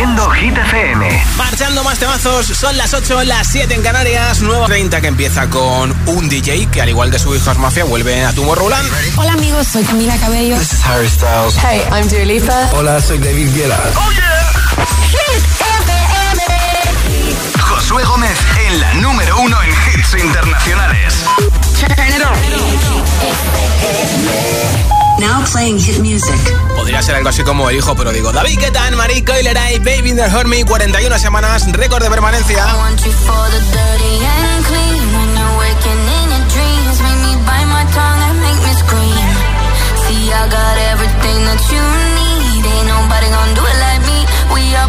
[0.00, 1.24] Produciendo Hit FM.
[1.36, 5.94] Marchando más temazos, son las 8, las 7 en Canarias, nuevo 30 que empieza con
[6.06, 8.88] un DJ que al igual que su hijo Mafia vuelve a Tomorrowland.
[9.16, 10.56] Hola amigos, soy Camila Cabello.
[10.56, 11.54] This is Harry Styles.
[11.62, 12.70] Hey, I'm Dua Lipa.
[12.72, 13.78] Hola, soy David Guetta.
[13.96, 14.50] Oh yeah.
[15.10, 16.42] Hit FM.
[17.60, 18.38] Josué Gómez
[18.68, 21.14] en la número uno en hits internacionales.
[25.20, 26.40] Now playing hit music.
[26.74, 28.32] Podría ser algo así como el hijo pródigo.
[28.32, 28.58] David
[28.96, 32.64] Marie Coileray, Baby in the Me, 41 semanas, récord de permanencia.
[40.30, 41.84] I got everything that you
[42.16, 42.64] need.
[42.64, 44.18] Ain't nobody gonna do it like me.
[44.56, 44.88] We are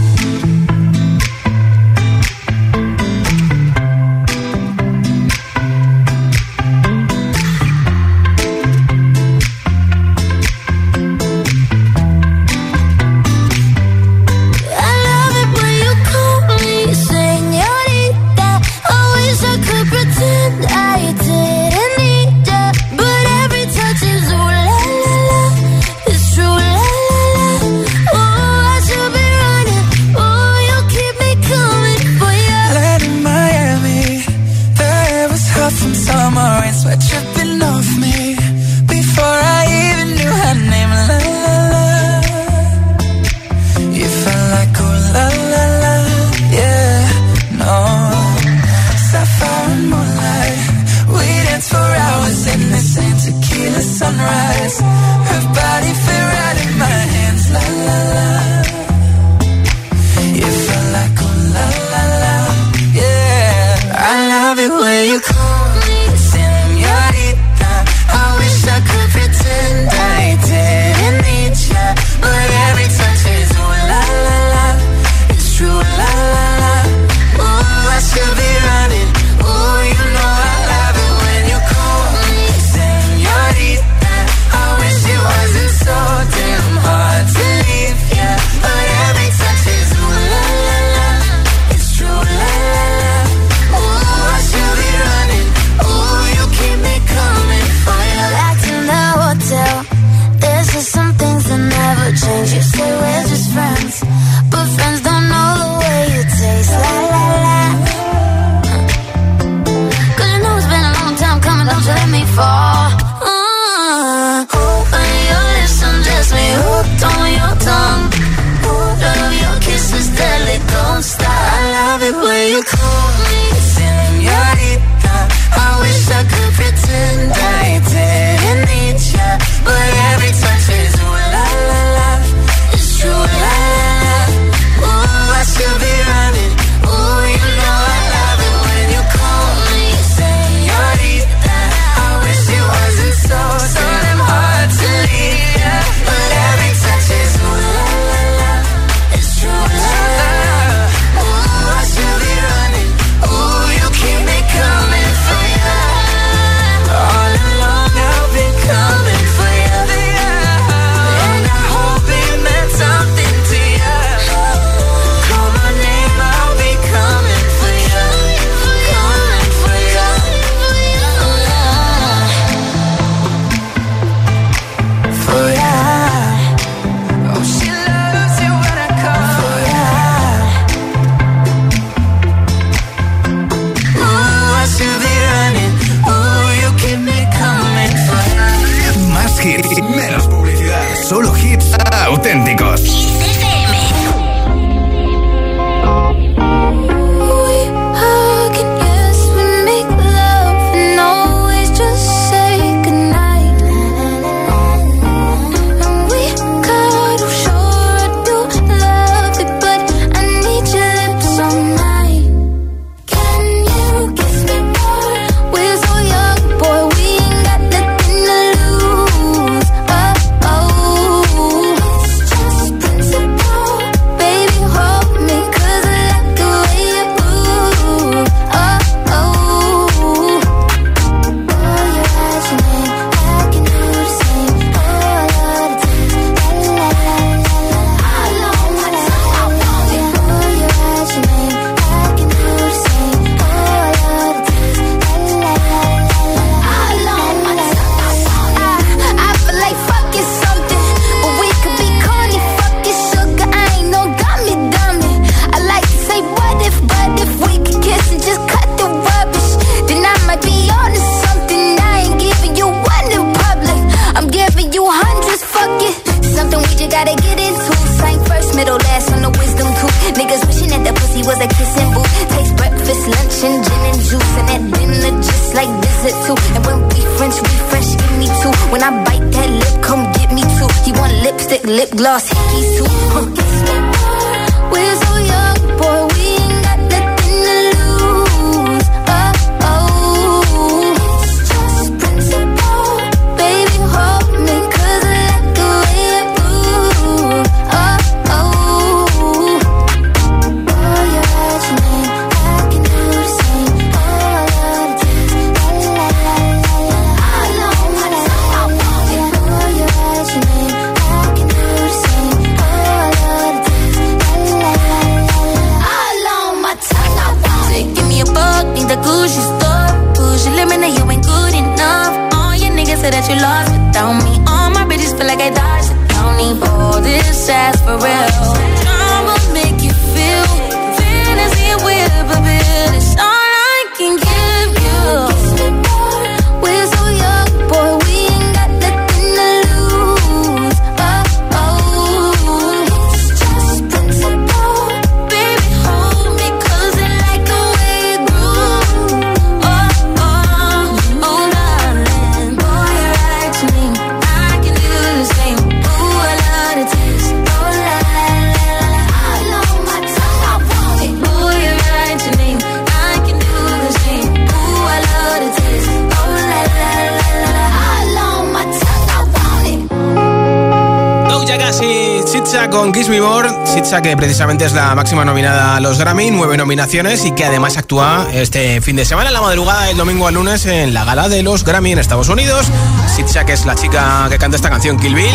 [374.03, 378.27] Que precisamente es la máxima nominada a los Grammy, nueve nominaciones y que además actúa
[378.33, 381.43] este fin de semana en la madrugada del domingo al lunes en la gala de
[381.43, 382.65] los Grammy en Estados Unidos.
[383.07, 385.31] Sitsa que es la chica que canta esta canción Kill Bill,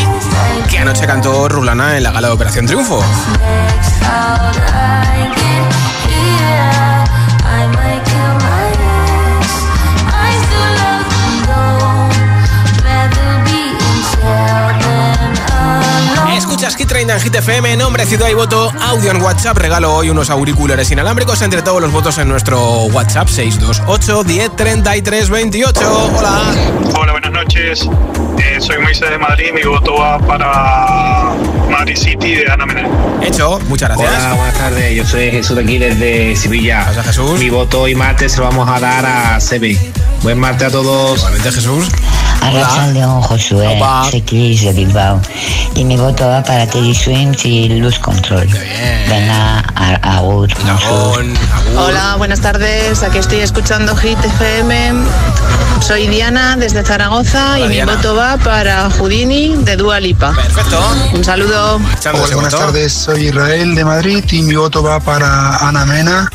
[0.69, 3.01] que anoche cantó Rulana en la gala de Operación Triunfo.
[17.07, 19.57] 30 en Hit FM, nombre, ciudad y voto, audio en WhatsApp.
[19.57, 25.81] Regalo hoy unos auriculares inalámbricos entre todos los votos en nuestro WhatsApp 628 10 28.
[26.17, 26.55] Hola.
[26.99, 27.89] Hola, buenas noches.
[28.39, 29.53] Eh, soy Moisés de Madrid.
[29.55, 31.33] Mi voto va para
[31.71, 32.87] Madrid City de Ana Menel.
[33.23, 34.25] Hecho, muchas gracias.
[34.25, 34.97] Hola, buenas tardes.
[34.97, 36.89] Yo soy Jesús de aquí desde Sevilla.
[36.91, 37.39] Hola, Jesús.
[37.39, 39.79] Mi voto hoy martes se lo vamos a dar a Sebe.
[40.23, 41.19] Buen martes a todos.
[41.19, 41.89] Igualmente, Jesús.
[42.93, 43.79] León Josué,
[44.11, 45.21] soy Cris de Bilbao.
[45.75, 48.47] Y mi voto va para Teddy Swims y Luz Control.
[49.09, 50.49] Venga, a, agur,
[51.77, 53.03] Hola, buenas tardes.
[53.03, 55.05] Aquí estoy escuchando Hit FM.
[55.81, 60.33] Soy Diana desde Zaragoza y mi voto va para Houdini de Dua Lipa.
[60.35, 60.81] Perfecto.
[61.13, 61.77] Un saludo.
[61.77, 62.93] Hola, buenas tardes.
[62.93, 66.31] Soy Israel de Madrid y mi voto va para Ana Mena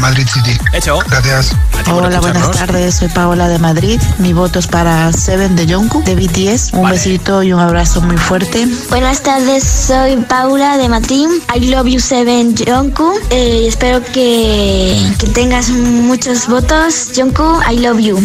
[0.00, 0.56] Madrid City.
[0.72, 0.98] Hecho.
[1.08, 1.52] Gracias.
[1.90, 2.96] Hola, buenas tardes.
[2.96, 4.00] Soy Paola de Madrid.
[4.18, 6.72] Mi voto es para Seven de Jungkook de BTS.
[6.72, 8.66] Un besito y un abrazo muy fuerte.
[8.88, 9.64] Buenas tardes.
[9.64, 11.26] Soy Paula de Madrid.
[11.54, 13.20] I love you Seven Jungkook.
[13.30, 17.10] Eh, espero que, que, tengas muchos votos.
[17.14, 18.18] Jungkook, I love you.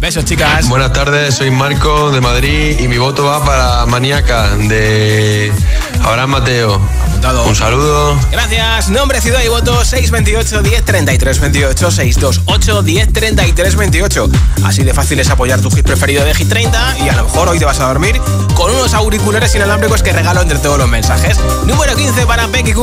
[0.00, 0.68] Besos, chicas.
[0.68, 1.36] Buenas tardes.
[1.36, 5.52] Soy Marco de Madrid y mi voto va para Maníaca de
[6.02, 6.80] Abraham Mateo.
[7.06, 7.44] apuntado.
[7.44, 8.18] Un saludo.
[8.30, 8.88] Gracias.
[8.90, 14.30] Nombre, ciudad y voto 628 10 33 28 628 10 33 28.
[14.64, 17.48] Así de fácil es apoyar tu hit preferido de Hit 30 y a lo mejor
[17.48, 18.20] hoy te vas a dormir
[18.54, 21.38] con unos auriculares inalámbricos que regalo entre todos los mensajes.
[21.66, 22.82] Número 15 para Becky Q.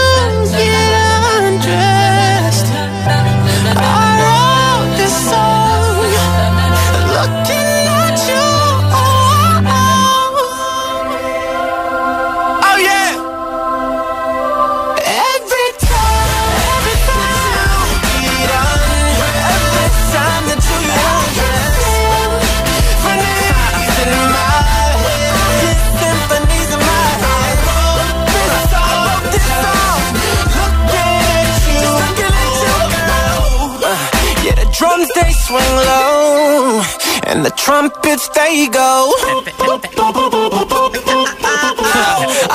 [35.51, 36.81] swing low,
[37.27, 39.13] and the trumpets they go.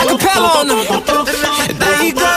[0.00, 0.80] Acapella on them.
[1.80, 2.32] There you go.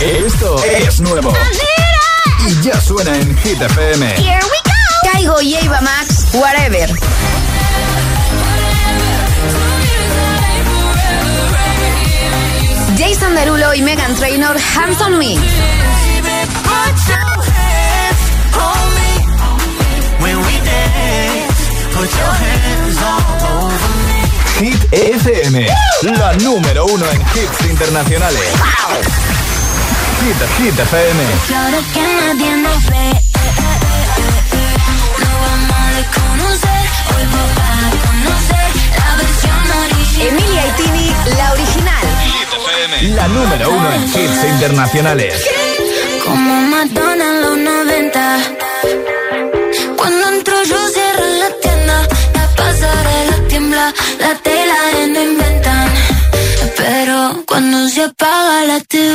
[0.00, 1.32] Esto es nuevo.
[2.46, 4.06] Y ya suena en Hit FM.
[4.16, 5.12] Here we go.
[5.12, 6.88] Caigo y Eva Max, whatever.
[12.96, 15.36] Jason Derulo y Megan Trainor, Hands on Me.
[24.60, 25.66] Hit FM,
[26.02, 28.42] la número uno en hits internacionales.
[30.20, 31.24] Hit, Hit FM.
[31.48, 34.76] Que ahora que nadie nos ve, eh, eh, eh, eh,
[35.18, 36.84] no vamos a conocer.
[37.16, 38.13] Hoy va
[40.26, 42.06] Emilia y Tini, la original.
[43.16, 45.34] La número uno en hits internacionales.
[46.24, 48.38] Como Madonna en los 90.
[49.96, 52.08] Cuando entro yo cierro la tienda.
[52.34, 55.88] La pasarela tiembla, la tela de no inventan.
[56.76, 59.14] Pero cuando se apaga la TV,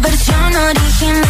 [0.00, 1.27] versión original.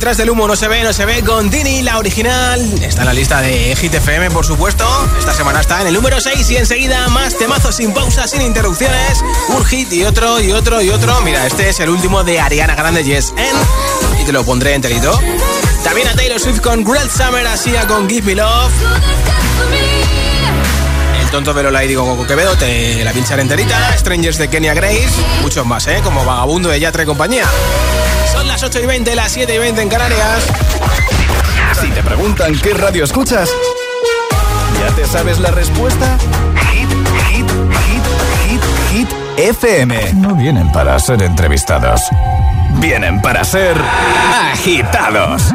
[0.00, 1.22] Detrás del humo, no se ve, no se ve.
[1.22, 2.58] Con Tini, la original.
[2.80, 4.86] Está en la lista de Hit FM, por supuesto.
[5.18, 9.22] Esta semana está en el número 6 y enseguida más temazos sin pausa, sin interrupciones.
[9.50, 11.20] Un hit y otro y otro y otro.
[11.20, 14.22] Mira, este es el último de Ariana Grande, Yes En.
[14.22, 15.20] Y te lo pondré enterito.
[15.84, 18.72] También a Taylor Swift con Great Summer, Asia con Give Me Love.
[21.20, 23.98] El tonto de Lola y digo Coco Quevedo, te la pincharé enterita.
[23.98, 25.10] Strangers de Kenya Grace.
[25.42, 26.00] Muchos más, ¿eh?
[26.02, 27.44] Como Vagabundo de Yatra y compañía.
[28.60, 30.44] Las 8 y 20, las 7 y 20 en Canarias.
[31.80, 33.48] Si te preguntan qué radio escuchas,
[34.78, 36.18] ¿ya te sabes la respuesta?
[36.70, 36.90] Hit,
[37.30, 37.50] hit,
[37.86, 38.02] hit,
[38.46, 40.12] hit, hit, FM.
[40.12, 42.02] No vienen para ser entrevistados,
[42.80, 43.80] vienen para ser
[44.52, 45.54] agitados.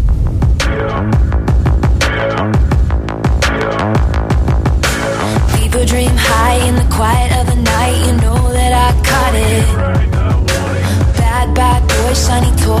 [12.13, 12.80] shiny toy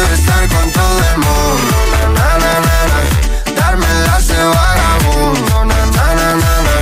[0.00, 3.60] Puedo estar con todo el mundo, na, na, na, na, na.
[3.60, 6.76] darme las de vagabundo, na, na, na, na, na.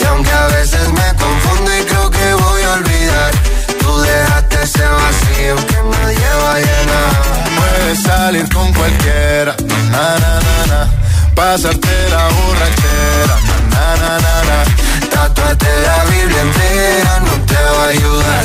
[0.00, 3.30] y aunque a veces me confundo y creo que voy a olvidar,
[3.78, 7.22] tú dejaste ese vacío que nadie va a llenar.
[7.56, 9.54] Puedes salir con cualquiera,
[9.92, 10.90] na na na na.
[11.36, 13.36] Pasarte la borrachera,
[13.70, 14.58] na na na na.
[15.08, 18.44] Tatuarte la Biblia entera no te va a ayudar.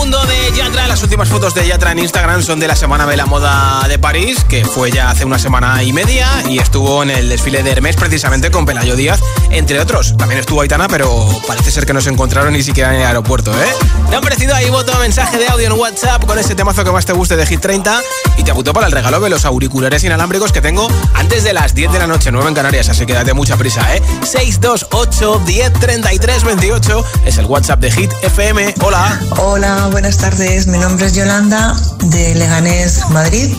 [0.00, 0.86] Vagabundo de Yatra.
[0.86, 3.98] Las últimas fotos de Yatra en Instagram son de la Semana de la Moda de
[3.98, 7.72] París, que fue ya hace una semana y media y estuvo en el desfile de
[7.72, 10.16] Hermes precisamente con Pelayo Díaz, entre otros.
[10.16, 13.52] También estuvo Aitana, pero parece ser que no se encontraron ni siquiera en el aeropuerto,
[13.52, 13.68] ¿eh?
[14.08, 17.04] Me han parecido ahí voto mensaje de audio en WhatsApp con ese temazo que más
[17.04, 18.00] te guste de Hit 30
[18.38, 21.74] y te apuntó para el regalo de los auriculares inalámbricos que tengo antes de las
[21.74, 24.02] 10 de la noche, 9 en Canarias, así que date mucha prisa, ¿eh?
[24.22, 28.74] 628 10 33 28 es el WhatsApp de Hit FM.
[28.82, 29.20] Hola.
[29.36, 30.66] Hola, buenas tardes.
[30.66, 31.74] Mi nombre es Yolanda
[32.04, 33.52] de Leganés, Madrid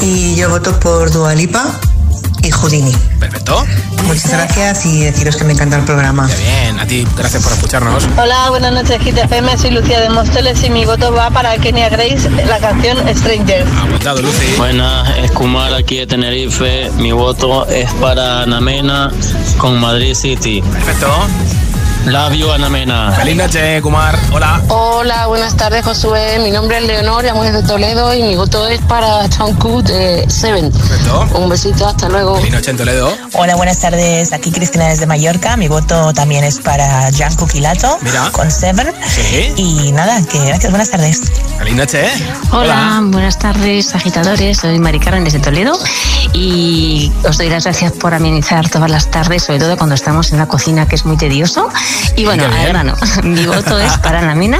[0.00, 1.64] y yo voto por Dualipa
[2.42, 2.92] y Houdini.
[3.20, 3.66] Perfecto.
[4.06, 6.26] Muchas gracias y deciros que me encanta el programa.
[6.28, 8.08] Qué bien, a ti, gracias por escucharnos.
[8.16, 9.58] Hola, buenas noches, GTFM.
[9.58, 13.66] Soy Lucía de Móstoles y mi voto va para Kenia Grace, la canción Stranger.
[13.82, 14.54] Apuntado, Lucy.
[14.56, 16.90] Buenas, es Kumar aquí de Tenerife.
[16.96, 19.12] Mi voto es para Namena
[19.58, 20.62] con Madrid City.
[20.62, 21.08] Perfecto.
[22.08, 23.12] Love you, Anamena.
[23.12, 24.18] Feliz noche, Kumar.
[24.32, 24.62] Hola.
[24.68, 26.38] Hola, buenas tardes, Josué.
[26.38, 30.24] Mi nombre es Leonor, llamo desde Toledo y mi voto es para Tom Cook de
[30.30, 30.72] Seven.
[30.72, 31.28] Perfecto.
[31.34, 32.36] Un besito, hasta luego.
[32.36, 33.14] Feliz noche en Toledo.
[33.34, 34.32] Hola, buenas tardes.
[34.32, 35.58] Aquí Cristina desde Mallorca.
[35.58, 38.30] Mi voto también es para Janko Kilato Mira.
[38.32, 38.90] con Seven.
[39.06, 39.52] Sí.
[39.56, 40.70] Y nada, que gracias.
[40.72, 41.20] Buenas tardes.
[41.58, 42.10] Feliz noche, ¿eh?
[42.52, 44.56] Hola, buenas tardes, agitadores.
[44.58, 45.78] Soy Mari Carmen desde Toledo
[46.32, 50.38] y os doy las gracias por amenizar todas las tardes, sobre todo cuando estamos en
[50.38, 51.68] la cocina, que es muy tedioso.
[52.16, 54.58] Y bueno, al grano, mi voto es para la mina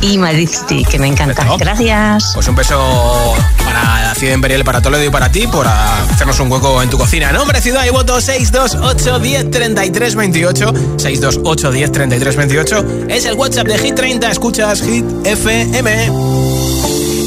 [0.00, 1.34] y Madrid City, que me encanta.
[1.34, 1.58] Perfecto.
[1.58, 2.30] Gracias.
[2.34, 3.34] Pues un beso
[3.64, 6.98] para la Ciudad Imperial, para Toledo y para ti, por hacernos un hueco en tu
[6.98, 7.32] cocina.
[7.32, 10.72] Nombre, ciudad y voto 628 10 33 28.
[10.98, 12.84] 628 10 33 28.
[13.08, 14.30] Es el WhatsApp de Hit 30.
[14.30, 16.10] Escuchas Hit FM.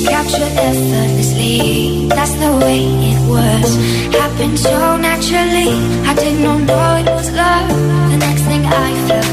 [0.05, 3.75] Capture effortlessly, that's the way it was.
[4.13, 5.69] Happened so naturally,
[6.05, 7.69] I did not know it was love.
[8.11, 9.32] The next thing I felt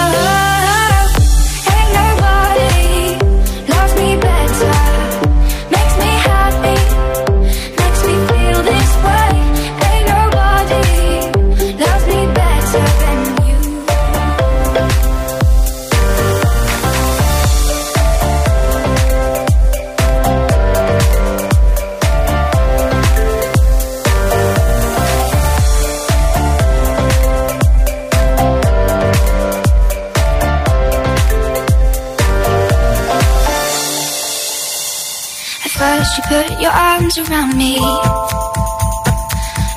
[35.63, 37.77] At first you put your arms around me.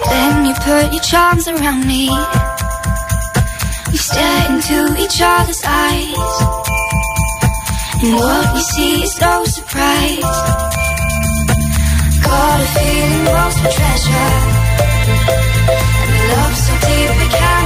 [0.09, 2.09] Then you put your charms around me.
[3.91, 6.33] We stare into each other's eyes.
[8.03, 10.37] And what we see is no surprise.
[12.25, 13.25] Got a feeling
[13.59, 14.33] for treasure.
[16.11, 17.64] And love so deep we cannot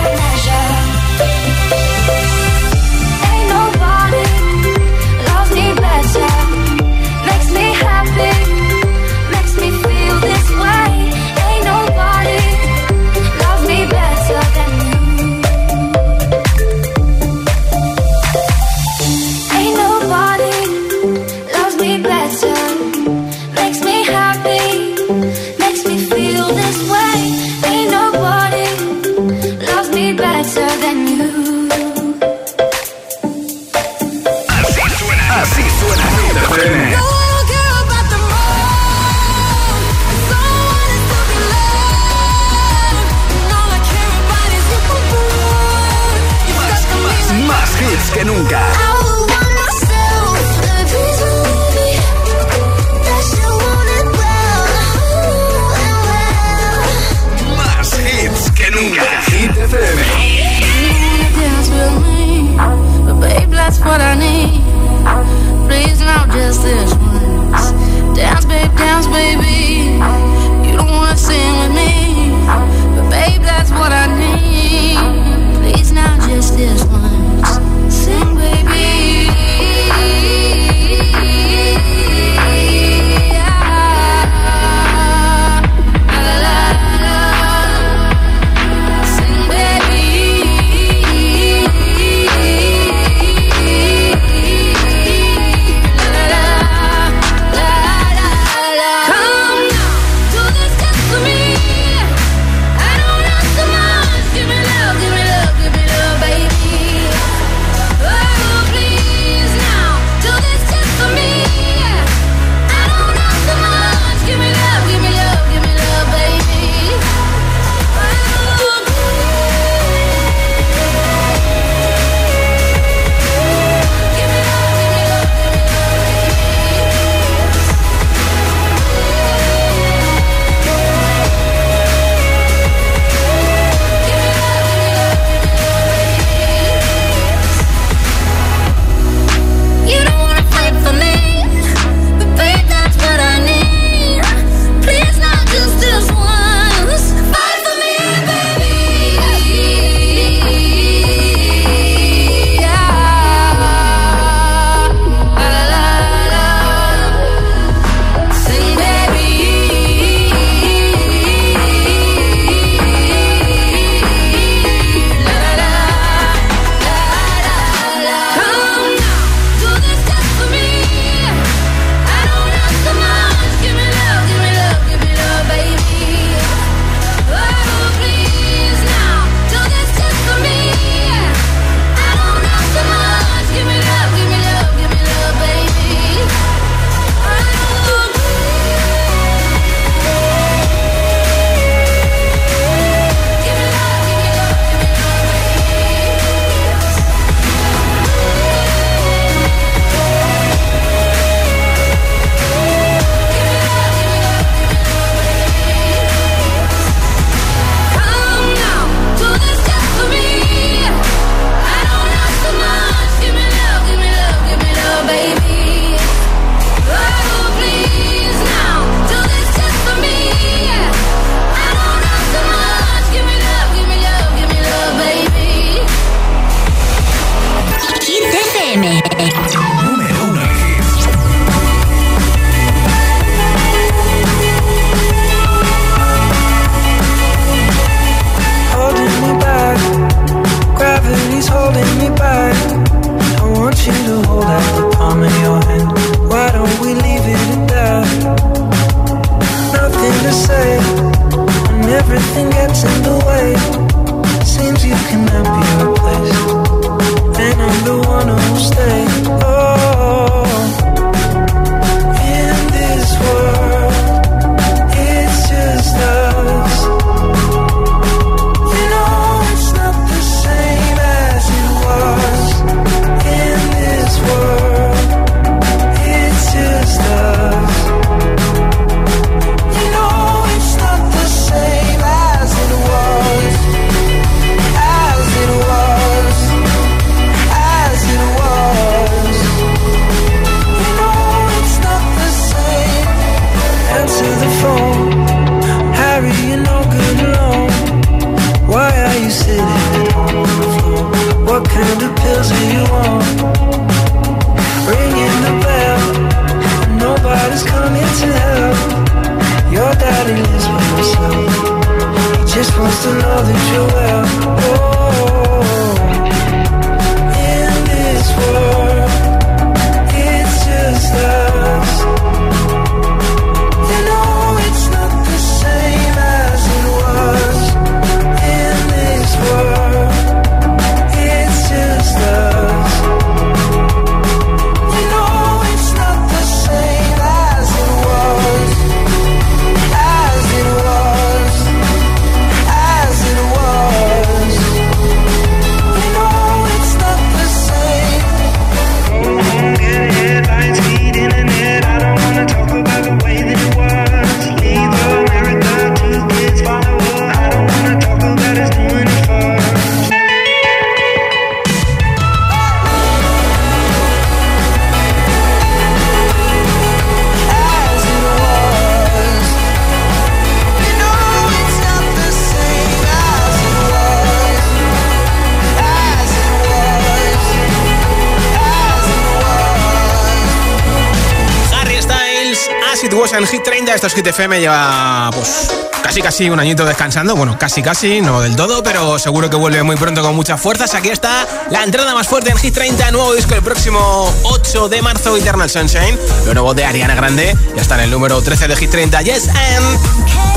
[384.28, 385.70] Hit FM lleva pues
[386.02, 389.82] casi casi un añito descansando, bueno, casi casi, no del todo, pero seguro que vuelve
[389.82, 390.94] muy pronto con muchas fuerzas.
[390.94, 395.00] Aquí está la entrada más fuerte en Hit 30, nuevo disco el próximo 8 de
[395.00, 398.76] marzo, Eternal Sunshine, lo nuevo de Ariana Grande, ya está en el número 13 de
[398.76, 400.47] Hit 30, Yes and...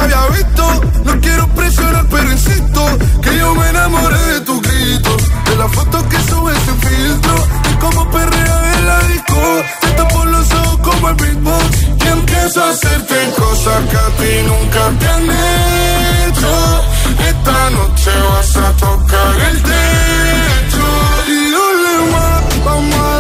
[0.09, 5.22] No quiero presionar, pero insisto que yo me enamoré de tus gritos.
[5.46, 7.34] De las fotos que subes sin filtro.
[7.70, 9.62] Y como perrea en la disco.
[9.80, 11.82] Te tapo los ojos como el beatbox.
[12.04, 16.82] Y empiezo a hacerte cosas que a ti nunca te han hecho.
[17.28, 20.86] Esta noche vas a tocar el techo.
[21.26, 23.15] Y dale más, vamos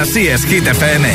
[0.00, 1.08] Así es, Hit FM.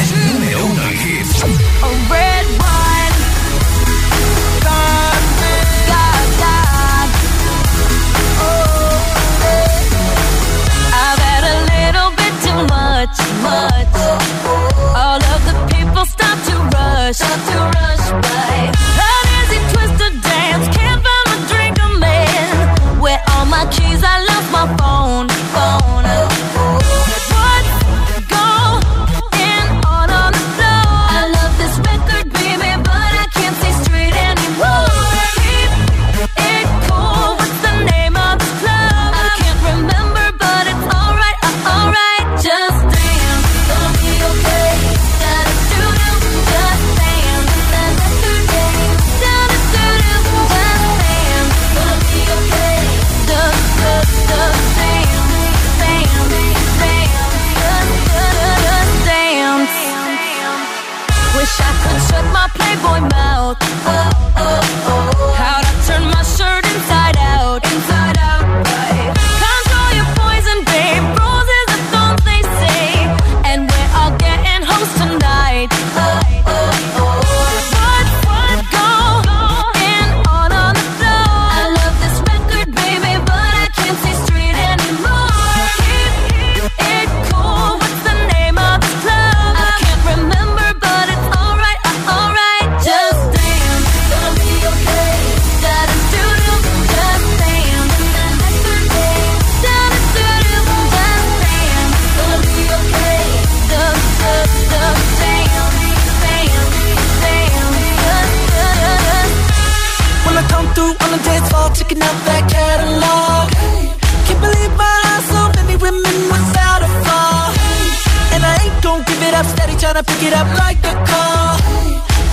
[119.37, 121.53] up, steady tryna pick it up like a call.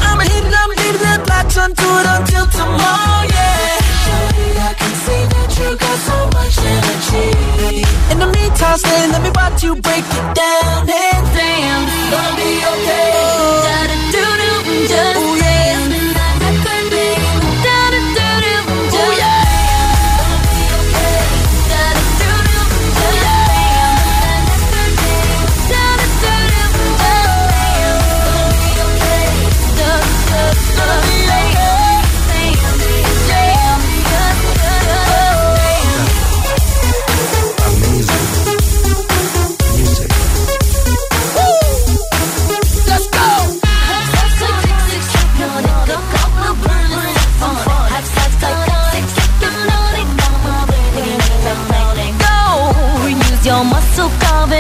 [0.07, 3.76] I'm hitting, I'm leaving the block, turn to it until tomorrow, yeah.
[4.05, 7.84] Surely I can see that you got so much energy.
[8.12, 10.88] In the meantime, stay, let me watch you break it down.
[10.88, 11.82] And damn,
[12.12, 13.12] gonna be okay.
[13.66, 15.64] Da-da-doo-doo, just Ooh, yeah.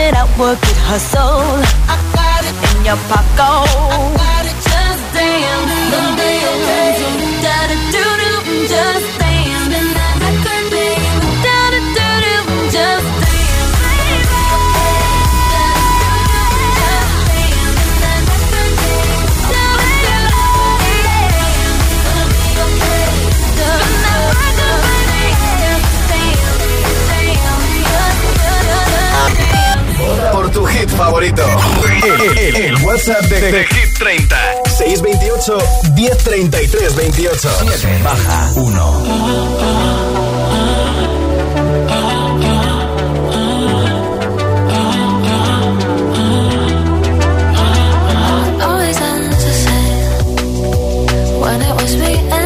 [0.04, 1.40] it out, work it, hustle.
[1.88, 4.43] I got it in your pocket.
[30.54, 31.42] tu hit favorito.
[32.04, 34.36] El, el, el WhatsApp de, de, de, Hit 30.
[34.66, 35.58] 628
[35.94, 37.50] 1033 28.
[37.80, 40.14] 7 baja 1.
[51.40, 52.43] when it was me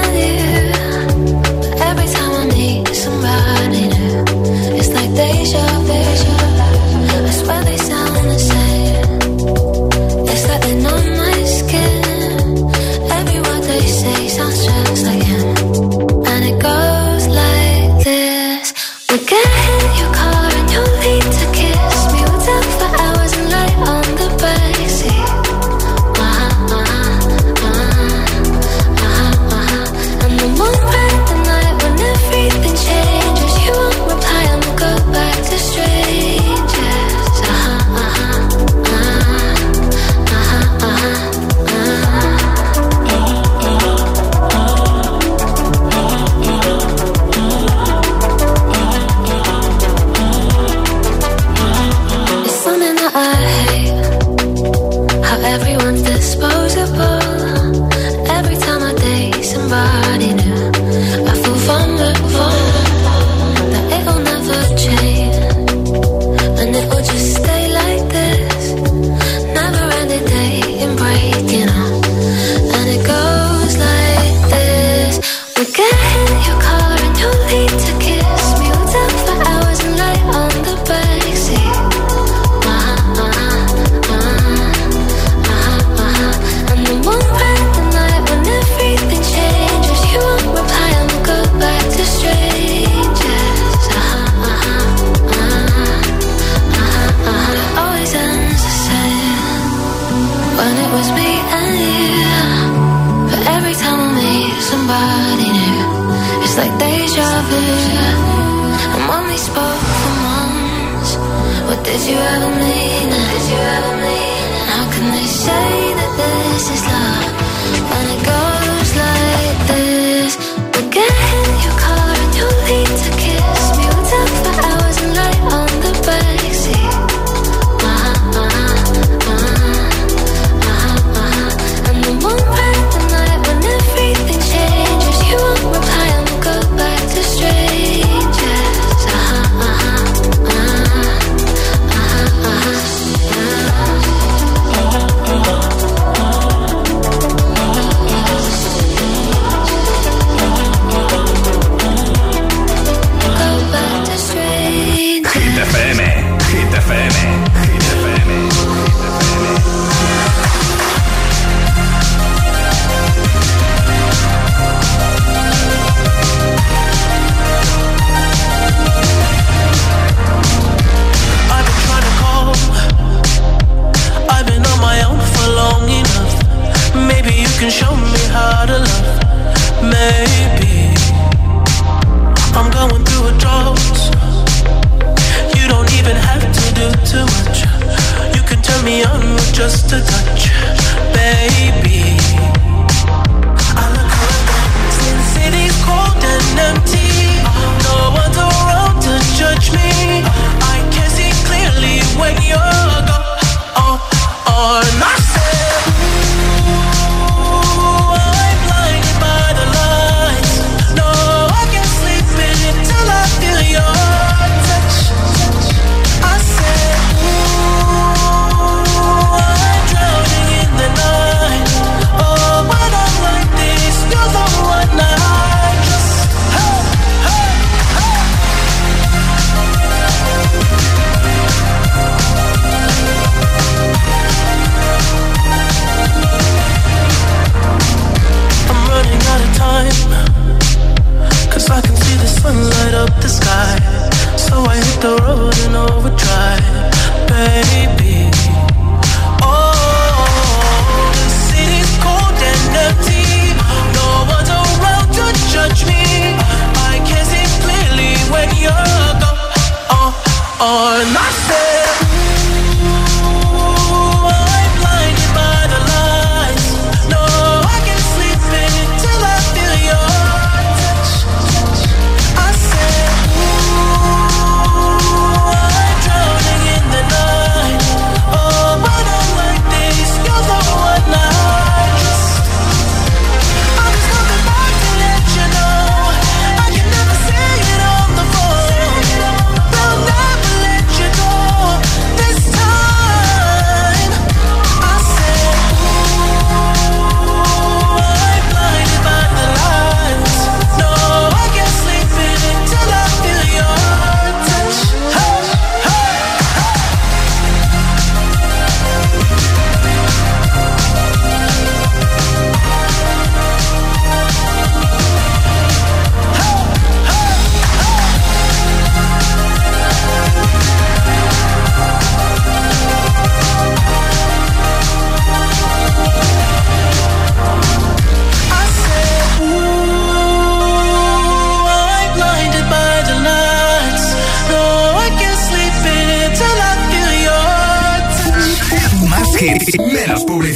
[115.27, 117.18] say that this is love?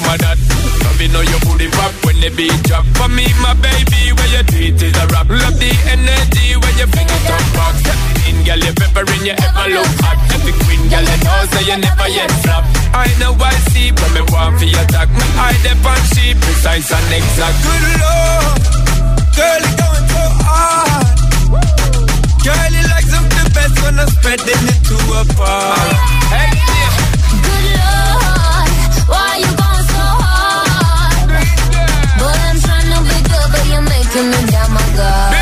[0.00, 0.38] some of that.
[0.80, 2.84] Let me know your booty rock when the beat drop.
[2.96, 5.28] For me, my baby, where your treat is a rock.
[5.28, 7.76] Love the energy where your fingers don't rock.
[8.28, 10.16] In girl, you're peppering, your ever look hot.
[10.32, 12.64] Every queen, girl, you know, so you never yet flop.
[12.96, 15.08] I know I see, but me want for your talk.
[15.12, 16.00] My eye dep on
[16.40, 17.56] precise and exact.
[17.60, 18.56] Good lord,
[19.36, 21.06] girl, you going so hard.
[22.40, 25.76] Girl, you like some the best when I'm spreading it to a bar.
[26.32, 26.92] Hey, yeah.
[27.44, 28.29] Good lord.
[34.12, 35.39] coming down my god